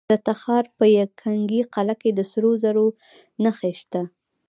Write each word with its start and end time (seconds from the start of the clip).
د 0.09 0.13
تخار 0.27 0.65
په 0.77 0.85
ینګي 1.29 1.61
قلعه 1.73 1.95
کې 2.01 2.09
د 2.13 2.19
سرو 2.31 2.51
زرو 2.63 2.87
نښې 3.43 3.71
شته. 3.79 4.01